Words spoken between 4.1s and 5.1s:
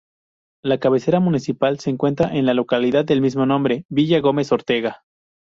González Ortega.